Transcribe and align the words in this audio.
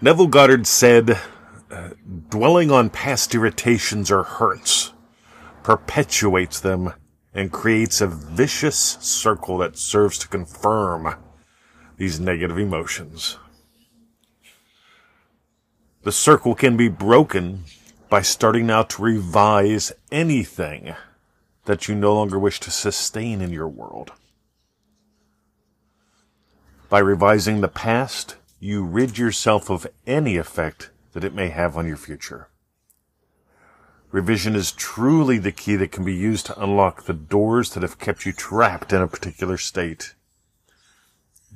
Neville 0.00 0.28
Goddard 0.28 0.68
said, 0.68 1.18
uh, 1.72 1.90
dwelling 2.28 2.70
on 2.70 2.88
past 2.88 3.34
irritations 3.34 4.12
or 4.12 4.22
hurts 4.22 4.92
perpetuates 5.64 6.60
them 6.60 6.92
and 7.34 7.50
creates 7.50 8.00
a 8.00 8.06
vicious 8.06 8.76
circle 9.00 9.58
that 9.58 9.76
serves 9.76 10.16
to 10.18 10.28
confirm 10.28 11.16
these 11.96 12.20
negative 12.20 12.56
emotions. 12.58 13.38
The 16.02 16.12
circle 16.12 16.54
can 16.54 16.76
be 16.76 16.88
broken 16.88 17.64
by 18.08 18.22
starting 18.22 18.66
now 18.66 18.84
to 18.84 19.02
revise 19.02 19.92
anything 20.12 20.94
that 21.64 21.88
you 21.88 21.96
no 21.96 22.14
longer 22.14 22.38
wish 22.38 22.60
to 22.60 22.70
sustain 22.70 23.40
in 23.40 23.50
your 23.50 23.68
world. 23.68 24.12
By 26.88 27.00
revising 27.00 27.60
the 27.60 27.68
past, 27.68 28.36
you 28.60 28.84
rid 28.84 29.18
yourself 29.18 29.70
of 29.70 29.86
any 30.06 30.36
effect 30.36 30.90
that 31.12 31.24
it 31.24 31.34
may 31.34 31.48
have 31.48 31.76
on 31.76 31.86
your 31.86 31.96
future. 31.96 32.48
Revision 34.10 34.56
is 34.56 34.72
truly 34.72 35.38
the 35.38 35.52
key 35.52 35.76
that 35.76 35.92
can 35.92 36.04
be 36.04 36.14
used 36.14 36.46
to 36.46 36.62
unlock 36.62 37.04
the 37.04 37.12
doors 37.12 37.74
that 37.74 37.82
have 37.82 37.98
kept 37.98 38.24
you 38.24 38.32
trapped 38.32 38.92
in 38.92 39.02
a 39.02 39.06
particular 39.06 39.58
state. 39.58 40.14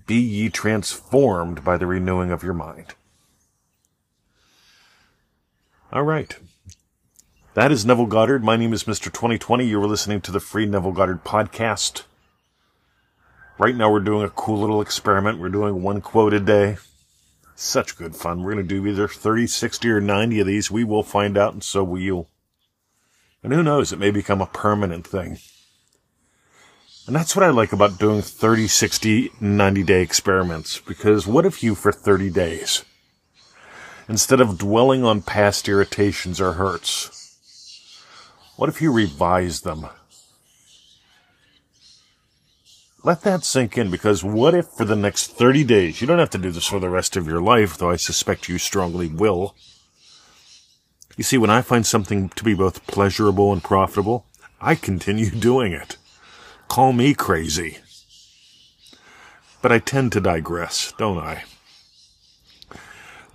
Be 0.07 0.17
ye 0.17 0.51
transformed 0.51 1.65
by 1.65 1.77
the 1.77 1.87
renewing 1.87 2.31
of 2.31 2.43
your 2.43 2.55
mind. 2.55 2.95
All 5.93 6.03
right. 6.03 6.37
That 7.55 7.73
is 7.73 7.85
Neville 7.85 8.07
Goddard. 8.07 8.45
My 8.45 8.57
name 8.57 8.73
is 8.73 8.85
Mr. 8.85 9.05
2020. 9.05 9.67
You 9.67 9.83
are 9.83 9.87
listening 9.87 10.21
to 10.23 10.33
the 10.33 10.41
free 10.41 10.67
Neville 10.67 10.93
Goddard 10.93 11.25
podcast. 11.25 12.05
Right 13.59 13.77
now 13.77 13.91
we're 13.91 14.01
doing 14.01 14.25
a 14.25 14.31
cool 14.31 14.59
little 14.59 14.81
experiment. 14.81 15.39
We're 15.39 15.49
doing 15.49 15.83
one 15.83 16.01
quote 16.01 16.33
a 16.35 16.41
day. 16.41 16.79
Such 17.55 17.97
good 17.97 18.17
fun. 18.17 18.43
We're 18.43 18.55
going 18.55 18.67
to 18.67 18.75
do 18.75 18.87
either 18.87 19.09
30, 19.09 19.47
60, 19.47 19.91
or 19.91 20.01
90 20.01 20.41
of 20.41 20.47
these. 20.47 20.71
We 20.71 20.85
will 20.85 21.03
find 21.03 21.37
out, 21.37 21.53
and 21.53 21.63
so 21.63 21.85
will 21.85 22.01
you. 22.01 22.27
And 23.43 23.53
who 23.53 23.63
knows, 23.63 23.93
it 23.93 23.99
may 23.99 24.11
become 24.11 24.41
a 24.41 24.47
permanent 24.47 25.07
thing. 25.07 25.39
And 27.07 27.17
that's 27.17 27.35
what 27.35 27.45
I 27.45 27.51
like 27.51 27.73
about 27.73 27.99
doing 27.99 28.23
30, 28.23 28.69
60, 28.69 29.33
90 29.41 29.83
day 29.83 30.03
experiments. 30.03 30.79
Because 30.81 31.27
what 31.27 31.45
if 31.45 31.63
you, 31.63 31.75
for 31.75 31.91
30 31.91 32.31
days, 32.31 32.85
instead 34.09 34.41
of 34.41 34.59
dwelling 34.59 35.05
on 35.05 35.23
past 35.23 35.69
irritations 35.69 36.41
or 36.41 36.53
hurts, 36.53 37.19
what 38.57 38.69
if 38.69 38.81
you 38.81 38.93
revise 38.93 39.63
them? 39.63 39.87
Let 43.05 43.23
that 43.23 43.45
sink 43.45 43.77
in 43.77 43.91
because 43.91 44.23
what 44.23 44.55
if 44.55 44.67
for 44.69 44.85
the 44.85 44.95
next 44.95 45.33
30 45.33 45.65
days, 45.65 46.01
you 46.01 46.07
don't 46.07 46.21
have 46.21 46.31
to 46.31 46.39
do 46.39 46.53
this 46.53 46.67
for 46.67 46.79
the 46.79 46.89
rest 46.89 47.17
of 47.17 47.27
your 47.27 47.43
life, 47.43 47.77
though 47.77 47.91
I 47.91 47.97
suspect 47.97 48.49
you 48.49 48.59
strongly 48.59 49.09
will. 49.09 49.57
You 51.17 51.25
see, 51.25 51.37
when 51.37 51.51
I 51.51 51.63
find 51.63 51.85
something 51.85 52.29
to 52.31 52.45
be 52.45 52.55
both 52.55 52.87
pleasurable 52.87 53.53
and 53.53 53.63
profitable, 53.63 54.25
I 54.61 54.77
continue 54.77 55.31
doing 55.49 55.73
it. 55.73 55.97
Call 56.69 56.93
me 56.93 57.13
crazy. 57.13 57.79
But 59.61 59.73
I 59.73 59.81
tend 59.81 60.13
to 60.13 60.21
digress, 60.21 60.93
don't 60.97 61.19
I? 61.19 61.43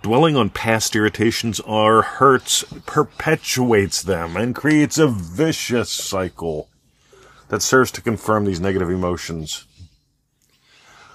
Dwelling 0.00 0.36
on 0.36 0.48
past 0.48 0.96
irritations 0.96 1.60
or 1.60 2.02
hurts 2.02 2.64
perpetuates 2.86 4.00
them 4.00 4.36
and 4.36 4.54
creates 4.54 4.96
a 4.96 5.08
vicious 5.08 5.90
cycle 5.90 6.68
that 7.48 7.62
serves 7.62 7.90
to 7.92 8.00
confirm 8.00 8.44
these 8.44 8.60
negative 8.60 8.90
emotions. 8.90 9.66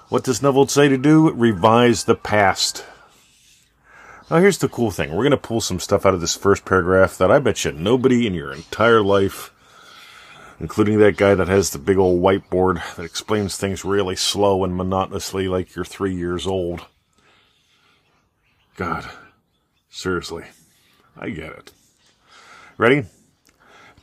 What 0.08 0.24
does 0.24 0.42
Neville 0.42 0.68
say 0.68 0.88
to 0.88 0.98
do? 0.98 1.30
Revise 1.30 2.04
the 2.04 2.14
past. 2.14 2.84
Now 4.30 4.38
here's 4.38 4.58
the 4.58 4.68
cool 4.68 4.90
thing. 4.90 5.10
We're 5.10 5.24
going 5.24 5.30
to 5.32 5.36
pull 5.36 5.60
some 5.60 5.80
stuff 5.80 6.06
out 6.06 6.14
of 6.14 6.20
this 6.20 6.36
first 6.36 6.64
paragraph 6.64 7.18
that 7.18 7.30
I 7.30 7.38
bet 7.38 7.64
you 7.64 7.72
nobody 7.72 8.26
in 8.26 8.34
your 8.34 8.52
entire 8.52 9.02
life, 9.02 9.52
including 10.60 10.98
that 10.98 11.16
guy 11.16 11.34
that 11.34 11.48
has 11.48 11.70
the 11.70 11.78
big 11.78 11.98
old 11.98 12.22
whiteboard 12.22 12.82
that 12.96 13.04
explains 13.04 13.56
things 13.56 13.84
really 13.84 14.16
slow 14.16 14.64
and 14.64 14.76
monotonously 14.76 15.48
like 15.48 15.74
you're 15.74 15.84
three 15.84 16.14
years 16.14 16.46
old. 16.46 16.86
God. 18.76 19.08
Seriously. 19.90 20.44
I 21.16 21.30
get 21.30 21.52
it. 21.52 21.72
Ready? 22.76 23.04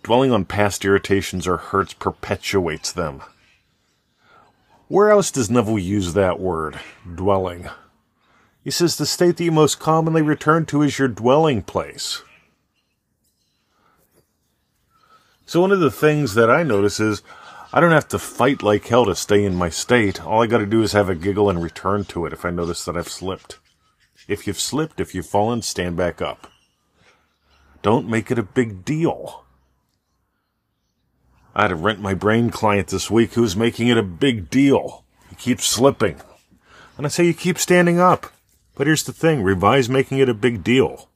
Dwelling 0.03 0.31
on 0.31 0.45
past 0.45 0.83
irritations 0.83 1.47
or 1.47 1.57
hurts 1.57 1.93
perpetuates 1.93 2.91
them. 2.91 3.21
Where 4.87 5.09
else 5.09 5.31
does 5.31 5.49
Neville 5.49 5.79
use 5.79 6.13
that 6.13 6.39
word? 6.39 6.79
Dwelling. 7.15 7.69
He 8.63 8.71
says 8.71 8.97
the 8.97 9.05
state 9.05 9.37
that 9.37 9.43
you 9.43 9.51
most 9.51 9.79
commonly 9.79 10.21
return 10.21 10.65
to 10.67 10.81
is 10.81 10.99
your 10.99 11.07
dwelling 11.07 11.61
place. 11.61 12.23
So 15.45 15.61
one 15.61 15.71
of 15.71 15.79
the 15.79 15.91
things 15.91 16.33
that 16.35 16.49
I 16.49 16.63
notice 16.63 16.99
is 16.99 17.23
I 17.73 17.79
don't 17.79 17.91
have 17.91 18.07
to 18.09 18.19
fight 18.19 18.61
like 18.63 18.87
hell 18.87 19.05
to 19.05 19.15
stay 19.15 19.45
in 19.45 19.55
my 19.55 19.69
state. 19.69 20.23
All 20.25 20.43
I 20.43 20.47
gotta 20.47 20.65
do 20.65 20.81
is 20.81 20.91
have 20.91 21.09
a 21.09 21.15
giggle 21.15 21.49
and 21.49 21.61
return 21.61 22.05
to 22.05 22.25
it 22.25 22.33
if 22.33 22.43
I 22.43 22.49
notice 22.49 22.83
that 22.85 22.97
I've 22.97 23.07
slipped. 23.07 23.59
If 24.27 24.45
you've 24.45 24.59
slipped, 24.59 24.99
if 24.99 25.15
you've 25.15 25.25
fallen, 25.25 25.61
stand 25.61 25.95
back 25.95 26.21
up. 26.21 26.47
Don't 27.81 28.09
make 28.09 28.29
it 28.29 28.37
a 28.37 28.43
big 28.43 28.83
deal. 28.85 29.45
I 31.55 31.63
had 31.63 31.71
a 31.71 31.75
rent 31.75 31.99
my 31.99 32.13
brain 32.13 32.49
client 32.49 32.87
this 32.87 33.11
week 33.11 33.33
who's 33.33 33.55
making 33.55 33.87
it 33.87 33.97
a 33.97 34.03
big 34.03 34.49
deal. 34.49 35.03
He 35.29 35.35
keeps 35.35 35.65
slipping. 35.65 36.21
And 36.97 37.05
I 37.05 37.09
say 37.09 37.25
you 37.25 37.33
keep 37.33 37.57
standing 37.57 37.99
up. 37.99 38.27
But 38.75 38.87
here's 38.87 39.03
the 39.03 39.13
thing, 39.13 39.43
revise 39.43 39.89
making 39.89 40.19
it 40.19 40.29
a 40.29 40.33
big 40.33 40.63
deal. 40.63 41.09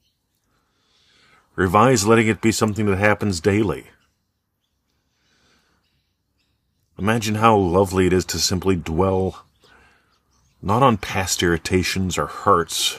Revise 1.54 2.06
letting 2.06 2.28
it 2.28 2.42
be 2.42 2.52
something 2.52 2.86
that 2.86 2.98
happens 2.98 3.40
daily. 3.40 3.86
Imagine 6.98 7.36
how 7.36 7.56
lovely 7.56 8.06
it 8.06 8.12
is 8.12 8.24
to 8.26 8.38
simply 8.38 8.76
dwell 8.76 9.46
not 10.62 10.82
on 10.82 10.96
past 10.96 11.42
irritations 11.42 12.18
or 12.18 12.26
hurts, 12.26 12.98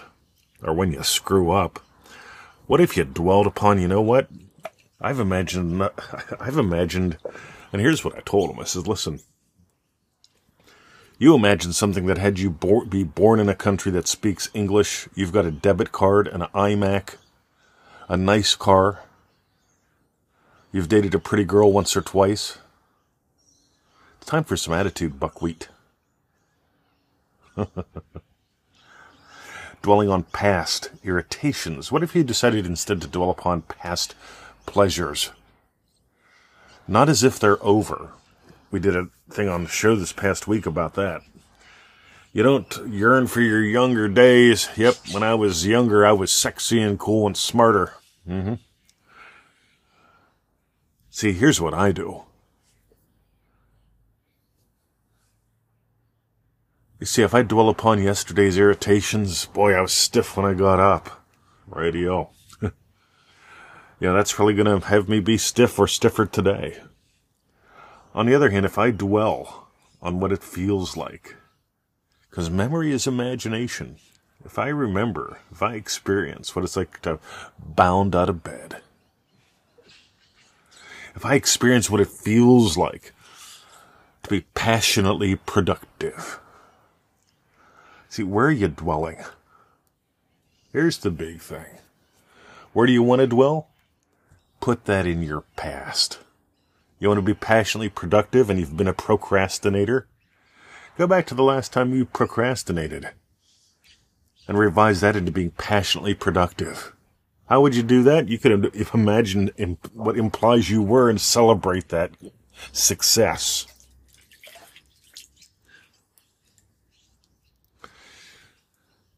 or 0.63 0.73
when 0.73 0.91
you 0.91 1.03
screw 1.03 1.51
up. 1.51 1.79
What 2.65 2.81
if 2.81 2.95
you 2.95 3.03
dwelled 3.03 3.47
upon, 3.47 3.81
you 3.81 3.87
know 3.87 4.01
what? 4.01 4.29
I've 4.99 5.19
imagined, 5.19 5.81
I've 6.39 6.57
imagined, 6.57 7.17
and 7.71 7.81
here's 7.81 8.03
what 8.03 8.15
I 8.15 8.21
told 8.21 8.49
him. 8.49 8.59
I 8.59 8.63
said, 8.63 8.87
listen, 8.87 9.19
you 11.19 11.35
imagine 11.35 11.73
something 11.73 12.05
that 12.07 12.17
had 12.17 12.39
you 12.39 12.49
bo- 12.49 12.85
be 12.85 13.03
born 13.03 13.39
in 13.39 13.49
a 13.49 13.55
country 13.55 13.91
that 13.91 14.07
speaks 14.07 14.49
English, 14.53 15.07
you've 15.15 15.33
got 15.33 15.45
a 15.45 15.51
debit 15.51 15.91
card, 15.91 16.27
an 16.27 16.41
iMac, 16.53 17.15
a 18.07 18.17
nice 18.17 18.55
car, 18.55 19.01
you've 20.71 20.89
dated 20.89 21.13
a 21.13 21.19
pretty 21.19 21.43
girl 21.43 21.71
once 21.71 21.95
or 21.95 22.01
twice. 22.01 22.57
It's 24.17 24.29
time 24.29 24.43
for 24.43 24.57
some 24.57 24.73
attitude, 24.73 25.19
buckwheat. 25.19 25.69
Dwelling 29.81 30.09
on 30.09 30.23
past 30.23 30.89
irritations. 31.03 31.91
What 31.91 32.03
if 32.03 32.15
you 32.15 32.23
decided 32.23 32.65
instead 32.65 33.01
to 33.01 33.07
dwell 33.07 33.29
upon 33.29 33.61
past 33.63 34.15
pleasures. 34.67 35.31
Not 36.87 37.09
as 37.09 37.23
if 37.23 37.39
they're 37.39 37.63
over. 37.63 38.11
We 38.69 38.79
did 38.79 38.95
a 38.95 39.09
thing 39.31 39.49
on 39.49 39.63
the 39.63 39.69
show 39.69 39.95
this 39.95 40.13
past 40.13 40.47
week 40.47 40.67
about 40.67 40.93
that. 40.93 41.21
You 42.31 42.43
don't 42.43 42.87
yearn 42.87 43.25
for 43.25 43.41
your 43.41 43.63
younger 43.63 44.07
days. 44.07 44.69
Yep, 44.75 44.95
when 45.11 45.23
I 45.23 45.33
was 45.33 45.65
younger, 45.65 46.05
I 46.05 46.11
was 46.11 46.31
sexy 46.31 46.79
and 46.79 46.99
cool 46.99 47.25
and 47.25 47.35
smarter. 47.35 47.95
Mm-hmm. 48.29 48.55
See, 51.09 51.33
here's 51.33 51.59
what 51.59 51.73
I 51.73 51.91
do. 51.91 52.21
You 56.99 57.05
see, 57.05 57.23
if 57.23 57.33
I 57.33 57.41
dwell 57.41 57.69
upon 57.69 58.03
yesterday's 58.03 58.57
irritations, 58.57 59.45
boy, 59.45 59.73
I 59.73 59.81
was 59.81 59.93
stiff 59.93 60.37
when 60.37 60.45
I 60.45 60.53
got 60.53 60.79
up. 60.79 61.23
Radio 61.67 62.29
yeah, 63.99 64.13
that's 64.13 64.37
really 64.37 64.53
going 64.53 64.81
to 64.81 64.87
have 64.87 65.09
me 65.09 65.19
be 65.19 65.37
stiff 65.37 65.79
or 65.79 65.87
stiffer 65.87 66.25
today. 66.25 66.79
On 68.13 68.25
the 68.25 68.35
other 68.35 68.49
hand, 68.49 68.65
if 68.65 68.77
I 68.77 68.91
dwell 68.91 69.67
on 70.01 70.19
what 70.19 70.31
it 70.31 70.43
feels 70.43 70.95
like, 70.95 71.35
because 72.29 72.49
memory 72.49 72.91
is 72.91 73.07
imagination, 73.07 73.97
if 74.45 74.59
I 74.59 74.67
remember, 74.67 75.39
if 75.51 75.63
I 75.63 75.73
experience 75.73 76.55
what 76.55 76.63
it's 76.63 76.77
like 76.77 77.01
to 77.01 77.19
bound 77.59 78.15
out 78.15 78.29
of 78.29 78.43
bed, 78.43 78.77
if 81.15 81.25
I 81.25 81.33
experience 81.33 81.89
what 81.89 82.01
it 82.01 82.07
feels 82.07 82.77
like 82.77 83.13
to 84.23 84.29
be 84.29 84.41
passionately 84.53 85.35
productive, 85.35 86.39
see, 88.09 88.23
where 88.23 88.47
are 88.47 88.51
you 88.51 88.67
dwelling? 88.67 89.17
Here's 90.71 90.99
the 90.99 91.09
big 91.09 91.41
thing. 91.41 91.79
Where 92.73 92.85
do 92.85 92.93
you 92.93 93.01
want 93.01 93.21
to 93.21 93.27
dwell? 93.27 93.69
Put 94.59 94.85
that 94.85 95.05
in 95.05 95.21
your 95.23 95.41
past. 95.55 96.19
You 96.99 97.07
want 97.07 97.19
to 97.19 97.21
be 97.21 97.33
passionately 97.33 97.89
productive 97.89 98.49
and 98.49 98.59
you've 98.59 98.77
been 98.77 98.87
a 98.87 98.93
procrastinator? 98.93 100.07
Go 100.97 101.07
back 101.07 101.25
to 101.27 101.35
the 101.35 101.43
last 101.43 101.71
time 101.71 101.93
you 101.93 102.05
procrastinated. 102.05 103.09
and 104.47 104.57
revise 104.57 105.01
that 105.01 105.15
into 105.15 105.31
being 105.31 105.51
passionately 105.51 106.13
productive. 106.13 106.93
How 107.49 107.61
would 107.61 107.75
you 107.75 107.83
do 107.83 108.03
that? 108.03 108.27
You 108.29 108.37
could 108.37 108.73
imagine 108.93 109.51
what 109.93 110.17
implies 110.17 110.69
you 110.69 110.81
were 110.81 111.09
and 111.09 111.19
celebrate 111.19 111.89
that 111.89 112.11
success. 112.71 113.67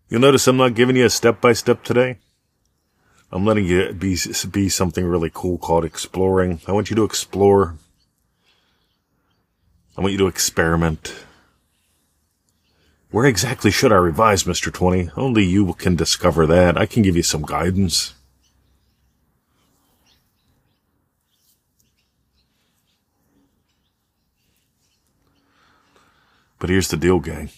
You'll 0.09 0.21
notice 0.21 0.47
I'm 0.47 0.57
not 0.57 0.73
giving 0.73 0.95
you 0.95 1.05
a 1.05 1.09
step 1.09 1.39
by 1.39 1.53
step 1.53 1.83
today. 1.83 2.17
I'm 3.31 3.45
letting 3.45 3.65
you 3.65 3.93
be, 3.93 4.17
be 4.51 4.69
something 4.69 5.05
really 5.05 5.29
cool 5.31 5.57
called 5.57 5.85
exploring. 5.85 6.61
I 6.67 6.71
want 6.71 6.89
you 6.89 6.95
to 6.95 7.03
explore. 7.03 7.75
I 9.95 10.01
want 10.01 10.13
you 10.13 10.17
to 10.19 10.27
experiment. 10.27 11.13
Where 13.11 13.25
exactly 13.25 13.71
should 13.71 13.91
I 13.91 13.97
revise, 13.97 14.43
Mr. 14.43 14.73
20? 14.73 15.11
Only 15.15 15.43
you 15.43 15.73
can 15.73 15.95
discover 15.95 16.47
that. 16.47 16.77
I 16.77 16.85
can 16.85 17.03
give 17.03 17.15
you 17.15 17.23
some 17.23 17.41
guidance. 17.43 18.13
But 26.59 26.69
here's 26.69 26.89
the 26.89 26.97
deal, 26.97 27.19
gang. 27.19 27.49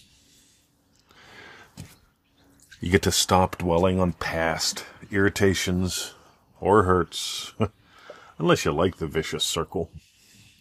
You 2.82 2.90
get 2.90 3.02
to 3.02 3.12
stop 3.12 3.58
dwelling 3.58 4.00
on 4.00 4.14
past 4.14 4.84
irritations 5.12 6.14
or 6.58 6.82
hurts, 6.82 7.54
unless 8.38 8.64
you 8.64 8.72
like 8.72 8.96
the 8.96 9.06
vicious 9.06 9.44
circle. 9.44 9.88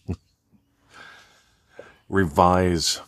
Revise. 2.10 3.02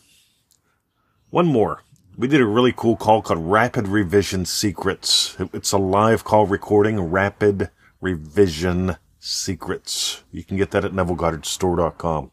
One 1.30 1.46
more. 1.46 1.84
We 2.18 2.26
did 2.26 2.40
a 2.40 2.44
really 2.44 2.72
cool 2.76 2.96
call 2.96 3.22
called 3.22 3.38
Rapid 3.38 3.86
Revision 3.86 4.46
Secrets. 4.46 5.36
It's 5.52 5.70
a 5.70 5.78
live 5.78 6.24
call 6.24 6.46
recording, 6.46 6.98
Rapid 6.98 7.70
Revision 8.00 8.96
Secrets. 9.20 10.24
You 10.32 10.42
can 10.42 10.56
get 10.56 10.72
that 10.72 10.84
at 10.84 10.90
NevilleGoddardStore.com. 10.90 12.32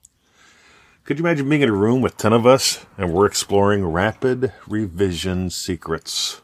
Could 1.04 1.20
you 1.20 1.26
imagine 1.26 1.48
being 1.48 1.62
in 1.62 1.70
a 1.70 1.74
room 1.74 2.02
with 2.02 2.18
10 2.18 2.34
of 2.34 2.48
us 2.48 2.88
and 2.98 3.14
we're 3.14 3.28
exploring 3.28 3.86
rapid 3.86 4.52
revision 4.68 5.52
secrets? 5.52 6.42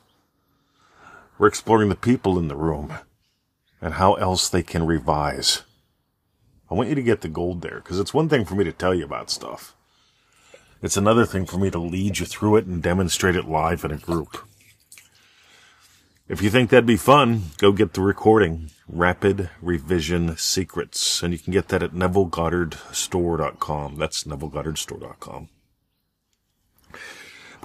We're 1.38 1.48
exploring 1.48 1.90
the 1.90 1.96
people 1.96 2.40
in 2.40 2.48
the 2.48 2.56
room 2.56 2.94
and 3.82 3.96
how 3.96 4.16
else 4.16 4.50
they 4.50 4.64
can 4.64 4.86
revise. 4.86 5.64
I 6.70 6.74
want 6.74 6.90
you 6.90 6.96
to 6.96 7.04
get 7.04 7.22
the 7.22 7.30
gold 7.30 7.62
there 7.62 7.78
because 7.78 8.00
it's 8.00 8.14
one 8.14 8.28
thing 8.28 8.44
for 8.44 8.56
me 8.56 8.64
to 8.64 8.72
tell 8.72 8.94
you 8.94 9.06
about 9.06 9.30
stuff. 9.30 9.76
It's 10.82 10.98
another 10.98 11.26
thing 11.26 11.46
for 11.46 11.58
me 11.58 11.72
to 11.72 11.80
lead 11.80 12.20
you 12.20 12.26
through 12.26 12.58
it 12.58 12.66
and 12.66 12.84
demonstrate 12.84 13.36
it 13.36 13.48
live 13.48 13.86
in 13.86 13.92
a 13.92 13.98
group. 13.98 14.38
If 16.28 16.42
you 16.42 16.50
think 16.50 16.70
that'd 16.70 16.86
be 16.86 16.98
fun, 16.98 17.44
go 17.58 17.72
get 17.72 17.94
the 17.94 18.02
recording, 18.02 18.72
Rapid 18.88 19.50
Revision 19.62 20.36
Secrets, 20.38 21.24
and 21.24 21.32
you 21.32 21.40
can 21.40 21.54
get 21.54 21.70
that 21.70 21.82
at 21.82 21.94
NevilleGoddardStore.com. 21.94 23.96
That's 23.96 24.26
NevilleGoddardStore.com. 24.26 25.50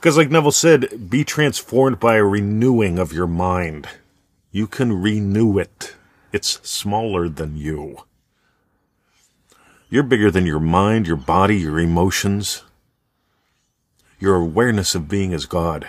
Because, 0.02 0.16
like 0.16 0.32
Neville 0.32 0.50
said, 0.50 1.08
be 1.08 1.22
transformed 1.22 2.00
by 2.00 2.16
a 2.16 2.24
renewing 2.24 2.98
of 2.98 3.12
your 3.12 3.28
mind. 3.28 3.86
You 4.50 4.66
can 4.66 5.00
renew 5.00 5.58
it. 5.58 5.94
It's 6.32 6.58
smaller 6.68 7.28
than 7.28 7.56
you. 7.56 7.98
You're 9.90 10.02
bigger 10.02 10.28
than 10.28 10.44
your 10.44 10.58
mind, 10.58 11.06
your 11.06 11.14
body, 11.14 11.56
your 11.56 11.78
emotions. 11.78 12.64
Your 14.18 14.34
awareness 14.34 14.96
of 14.96 15.08
being 15.08 15.32
as 15.32 15.46
God. 15.46 15.88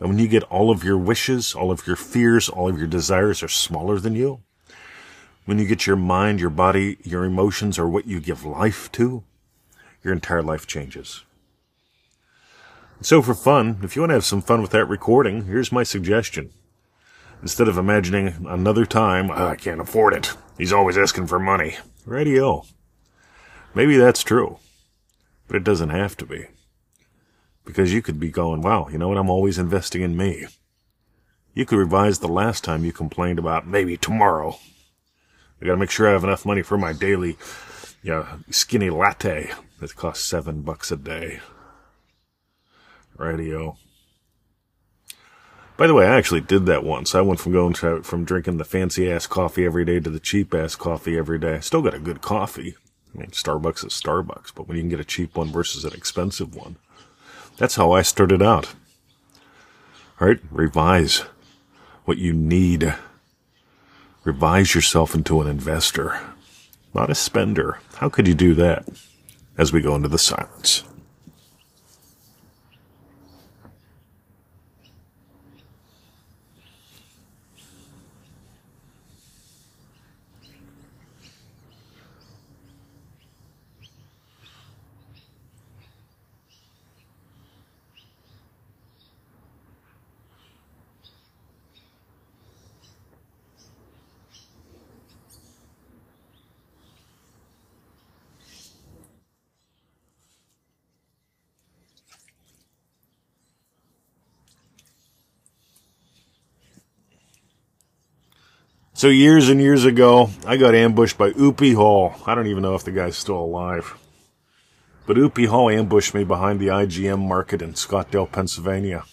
And 0.00 0.08
when 0.08 0.18
you 0.18 0.26
get 0.26 0.44
all 0.44 0.70
of 0.70 0.82
your 0.82 0.96
wishes, 0.96 1.54
all 1.54 1.70
of 1.70 1.86
your 1.86 1.96
fears, 1.96 2.48
all 2.48 2.66
of 2.66 2.78
your 2.78 2.86
desires 2.86 3.42
are 3.42 3.48
smaller 3.48 3.98
than 3.98 4.14
you, 4.14 4.40
when 5.44 5.58
you 5.58 5.66
get 5.66 5.86
your 5.86 5.96
mind, 5.96 6.40
your 6.40 6.48
body, 6.48 6.96
your 7.02 7.26
emotions 7.26 7.78
are 7.78 7.90
what 7.90 8.06
you 8.06 8.20
give 8.20 8.46
life 8.46 8.90
to, 8.92 9.22
your 10.02 10.14
entire 10.14 10.42
life 10.42 10.66
changes. 10.66 11.24
So 13.00 13.22
for 13.22 13.34
fun, 13.34 13.78
if 13.84 13.94
you 13.94 14.02
want 14.02 14.10
to 14.10 14.14
have 14.14 14.24
some 14.24 14.42
fun 14.42 14.60
with 14.60 14.72
that 14.72 14.86
recording, 14.86 15.44
here's 15.44 15.70
my 15.70 15.84
suggestion. 15.84 16.50
Instead 17.40 17.68
of 17.68 17.78
imagining 17.78 18.44
another 18.48 18.84
time, 18.84 19.30
oh, 19.30 19.46
I 19.46 19.54
can't 19.54 19.80
afford 19.80 20.14
it. 20.14 20.32
He's 20.58 20.72
always 20.72 20.98
asking 20.98 21.28
for 21.28 21.38
money. 21.38 21.76
Radio. 22.04 22.64
Maybe 23.72 23.96
that's 23.96 24.24
true. 24.24 24.58
But 25.46 25.56
it 25.56 25.64
doesn't 25.64 25.90
have 25.90 26.16
to 26.16 26.26
be. 26.26 26.46
Because 27.64 27.94
you 27.94 28.02
could 28.02 28.18
be 28.18 28.30
going, 28.30 28.62
wow, 28.62 28.88
you 28.90 28.98
know 28.98 29.08
what? 29.08 29.18
I'm 29.18 29.30
always 29.30 29.58
investing 29.58 30.02
in 30.02 30.16
me. 30.16 30.46
You 31.54 31.64
could 31.66 31.78
revise 31.78 32.18
the 32.18 32.26
last 32.26 32.64
time 32.64 32.84
you 32.84 32.92
complained 32.92 33.38
about 33.38 33.64
maybe 33.64 33.96
tomorrow. 33.96 34.58
I 35.62 35.66
gotta 35.66 35.78
make 35.78 35.90
sure 35.90 36.08
I 36.08 36.12
have 36.12 36.24
enough 36.24 36.44
money 36.44 36.62
for 36.62 36.76
my 36.76 36.92
daily, 36.92 37.36
you 38.02 38.10
know, 38.10 38.26
skinny 38.50 38.90
latte 38.90 39.52
that 39.78 39.94
costs 39.94 40.24
seven 40.24 40.62
bucks 40.62 40.90
a 40.90 40.96
day 40.96 41.38
radio. 43.18 43.76
By 45.76 45.86
the 45.86 45.94
way, 45.94 46.06
I 46.06 46.16
actually 46.16 46.40
did 46.40 46.66
that 46.66 46.82
once. 46.82 47.14
I 47.14 47.20
went 47.20 47.38
from 47.38 47.52
going 47.52 47.72
to, 47.74 48.02
from 48.02 48.24
drinking 48.24 48.56
the 48.56 48.64
fancy 48.64 49.10
ass 49.10 49.28
coffee 49.28 49.64
every 49.64 49.84
day 49.84 50.00
to 50.00 50.10
the 50.10 50.18
cheap 50.18 50.52
ass 50.52 50.74
coffee 50.74 51.16
every 51.16 51.38
day. 51.38 51.54
I 51.54 51.60
still 51.60 51.82
got 51.82 51.94
a 51.94 52.00
good 52.00 52.20
coffee. 52.20 52.74
I 53.14 53.18
mean, 53.18 53.30
Starbucks 53.30 53.86
is 53.86 53.92
Starbucks, 53.92 54.52
but 54.54 54.66
when 54.66 54.76
you 54.76 54.82
can 54.82 54.90
get 54.90 55.00
a 55.00 55.04
cheap 55.04 55.36
one 55.36 55.52
versus 55.52 55.84
an 55.84 55.94
expensive 55.94 56.54
one, 56.54 56.76
that's 57.56 57.76
how 57.76 57.92
I 57.92 58.02
started 58.02 58.42
out. 58.42 58.74
All 60.20 60.26
right, 60.26 60.40
revise 60.50 61.18
what 62.04 62.18
you 62.18 62.32
need. 62.32 62.94
Revise 64.24 64.74
yourself 64.74 65.14
into 65.14 65.40
an 65.40 65.46
investor, 65.46 66.18
not 66.92 67.08
a 67.08 67.14
spender. 67.14 67.78
How 67.94 68.08
could 68.08 68.26
you 68.26 68.34
do 68.34 68.52
that? 68.54 68.88
As 69.56 69.72
we 69.72 69.80
go 69.80 69.94
into 69.94 70.08
the 70.08 70.18
silence. 70.18 70.82
So 108.98 109.06
years 109.06 109.48
and 109.48 109.60
years 109.60 109.84
ago, 109.84 110.28
I 110.44 110.56
got 110.56 110.74
ambushed 110.74 111.16
by 111.16 111.30
Oopie 111.30 111.76
Hall. 111.76 112.16
I 112.26 112.34
don't 112.34 112.48
even 112.48 112.64
know 112.64 112.74
if 112.74 112.82
the 112.82 112.90
guy's 112.90 113.16
still 113.16 113.38
alive. 113.38 113.96
But 115.06 115.16
Oopie 115.16 115.46
Hall 115.46 115.70
ambushed 115.70 116.14
me 116.14 116.24
behind 116.24 116.58
the 116.58 116.66
IGM 116.66 117.20
market 117.20 117.62
in 117.62 117.74
Scottdale, 117.74 118.32
Pennsylvania. 118.32 119.04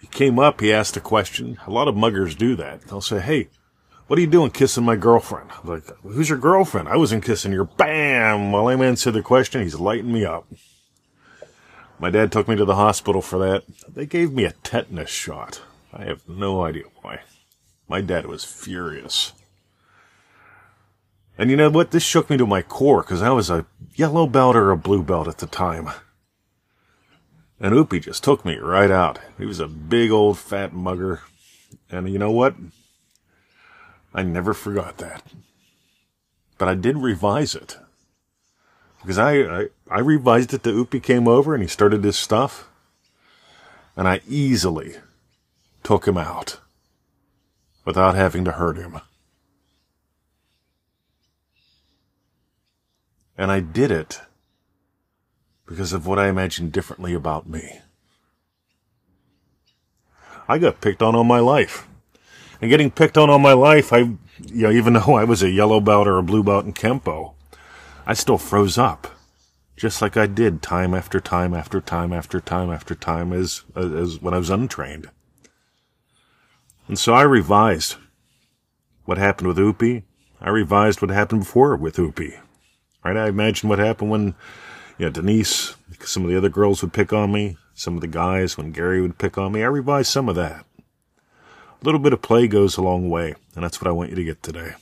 He 0.00 0.06
came 0.06 0.38
up, 0.38 0.62
he 0.62 0.72
asked 0.72 0.96
a 0.96 1.00
question. 1.00 1.58
A 1.66 1.70
lot 1.70 1.86
of 1.86 1.96
muggers 1.96 2.34
do 2.34 2.56
that. 2.56 2.80
They'll 2.80 3.02
say, 3.02 3.20
hey, 3.20 3.50
what 4.06 4.18
are 4.18 4.22
you 4.22 4.26
doing 4.26 4.52
kissing 4.52 4.84
my 4.84 4.96
girlfriend? 4.96 5.50
I'm 5.62 5.68
like, 5.68 6.00
who's 6.00 6.30
your 6.30 6.38
girlfriend? 6.38 6.88
I 6.88 6.96
wasn't 6.96 7.26
kissing 7.26 7.52
your 7.52 7.64
bam. 7.64 8.52
While 8.52 8.68
I'm 8.68 8.80
answering 8.80 9.16
the 9.16 9.22
question, 9.22 9.60
he's 9.60 9.78
lighting 9.78 10.14
me 10.14 10.24
up. 10.24 10.46
My 11.98 12.08
dad 12.08 12.32
took 12.32 12.48
me 12.48 12.56
to 12.56 12.64
the 12.64 12.74
hospital 12.76 13.20
for 13.20 13.38
that. 13.40 13.64
They 13.86 14.06
gave 14.06 14.32
me 14.32 14.44
a 14.46 14.52
tetanus 14.62 15.10
shot. 15.10 15.60
I 15.92 16.04
have 16.04 16.26
no 16.26 16.64
idea 16.64 16.84
why. 17.02 17.20
My 17.88 18.02
dad 18.02 18.26
was 18.26 18.44
furious. 18.44 19.32
And 21.38 21.50
you 21.50 21.56
know 21.56 21.70
what? 21.70 21.90
This 21.90 22.02
shook 22.02 22.28
me 22.28 22.36
to 22.36 22.46
my 22.46 22.60
core 22.60 23.02
because 23.02 23.22
I 23.22 23.30
was 23.30 23.48
a 23.48 23.64
yellow 23.94 24.26
belt 24.26 24.56
or 24.56 24.70
a 24.70 24.76
blue 24.76 25.02
belt 25.02 25.26
at 25.26 25.38
the 25.38 25.46
time. 25.46 25.88
And 27.58 27.74
Oopie 27.74 28.02
just 28.02 28.22
took 28.22 28.44
me 28.44 28.56
right 28.56 28.90
out. 28.90 29.18
He 29.38 29.46
was 29.46 29.58
a 29.58 29.66
big 29.66 30.10
old 30.10 30.38
fat 30.38 30.74
mugger. 30.74 31.22
And 31.90 32.08
you 32.08 32.18
know 32.18 32.30
what? 32.30 32.56
I 34.12 34.22
never 34.22 34.52
forgot 34.52 34.98
that. 34.98 35.22
But 36.58 36.68
I 36.68 36.74
did 36.74 36.98
revise 36.98 37.54
it. 37.54 37.78
Because 39.00 39.18
I, 39.18 39.60
I, 39.60 39.66
I 39.90 40.00
revised 40.00 40.52
it. 40.52 40.62
The 40.62 40.70
Oopie 40.70 41.02
came 41.02 41.26
over 41.26 41.54
and 41.54 41.62
he 41.62 41.68
started 41.68 42.04
his 42.04 42.18
stuff. 42.18 42.68
And 43.96 44.06
I 44.06 44.20
easily 44.28 44.96
took 45.82 46.06
him 46.06 46.18
out 46.18 46.58
without 47.88 48.14
having 48.14 48.44
to 48.44 48.52
hurt 48.52 48.76
him. 48.76 49.00
And 53.38 53.50
I 53.50 53.60
did 53.60 53.90
it 53.90 54.20
because 55.64 55.94
of 55.94 56.06
what 56.06 56.18
I 56.18 56.28
imagined 56.28 56.70
differently 56.70 57.14
about 57.14 57.48
me. 57.48 57.80
I 60.46 60.58
got 60.58 60.82
picked 60.82 61.00
on 61.00 61.14
all 61.14 61.24
my 61.24 61.38
life. 61.38 61.88
And 62.60 62.68
getting 62.68 62.90
picked 62.90 63.16
on 63.16 63.30
all 63.30 63.38
my 63.38 63.54
life, 63.54 63.90
I, 63.90 64.00
you 64.00 64.18
know, 64.64 64.70
even 64.70 64.92
though 64.92 65.14
I 65.14 65.24
was 65.24 65.42
a 65.42 65.48
yellow 65.48 65.80
belt 65.80 66.06
or 66.06 66.18
a 66.18 66.22
blue 66.22 66.42
belt 66.42 66.66
in 66.66 66.74
Kempo, 66.74 67.32
I 68.06 68.12
still 68.12 68.36
froze 68.36 68.76
up. 68.76 69.08
Just 69.78 70.02
like 70.02 70.14
I 70.14 70.26
did 70.26 70.60
time 70.60 70.92
after 70.92 71.20
time 71.20 71.54
after 71.54 71.80
time 71.80 72.12
after 72.12 72.38
time 72.38 72.70
after 72.70 72.94
time 72.94 73.32
as, 73.32 73.62
as 73.74 74.20
when 74.20 74.34
I 74.34 74.38
was 74.38 74.50
untrained. 74.50 75.08
And 76.88 76.98
so 76.98 77.12
I 77.12 77.22
revised 77.22 77.96
what 79.04 79.18
happened 79.18 79.48
with 79.48 79.58
Oopie. 79.58 80.04
I 80.40 80.48
revised 80.48 81.02
what 81.02 81.10
happened 81.10 81.42
before 81.42 81.76
with 81.76 81.96
Oopie. 81.96 82.40
Right? 83.04 83.16
I 83.16 83.28
imagined 83.28 83.68
what 83.68 83.78
happened 83.78 84.10
when, 84.10 84.34
you 84.96 85.06
know, 85.06 85.10
Denise, 85.10 85.76
some 86.00 86.24
of 86.24 86.30
the 86.30 86.36
other 86.36 86.48
girls 86.48 86.80
would 86.82 86.94
pick 86.94 87.12
on 87.12 87.30
me, 87.30 87.58
some 87.74 87.94
of 87.94 88.00
the 88.00 88.06
guys, 88.06 88.56
when 88.56 88.72
Gary 88.72 89.02
would 89.02 89.18
pick 89.18 89.36
on 89.36 89.52
me. 89.52 89.62
I 89.62 89.66
revised 89.66 90.10
some 90.10 90.30
of 90.30 90.34
that. 90.36 90.64
A 91.80 91.84
little 91.84 92.00
bit 92.00 92.14
of 92.14 92.22
play 92.22 92.48
goes 92.48 92.76
a 92.76 92.82
long 92.82 93.10
way, 93.10 93.34
and 93.54 93.62
that's 93.62 93.80
what 93.80 93.88
I 93.88 93.92
want 93.92 94.10
you 94.10 94.16
to 94.16 94.24
get 94.24 94.42
today. 94.42 94.72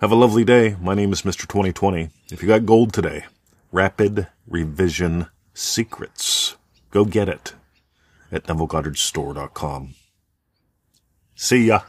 Have 0.00 0.10
a 0.10 0.16
lovely 0.16 0.44
day. 0.44 0.74
My 0.80 0.94
name 0.94 1.12
is 1.12 1.22
Mr. 1.22 1.46
2020. 1.46 2.08
If 2.30 2.42
you 2.42 2.48
got 2.48 2.66
gold 2.66 2.92
today, 2.92 3.26
Rapid 3.72 4.26
Revision 4.48 5.28
Secrets. 5.54 6.56
Go 6.90 7.04
get 7.04 7.28
it 7.28 7.54
at 8.30 8.44
NevilleGoddardStore.com. 8.44 9.94
See 11.34 11.66
ya. 11.66 11.80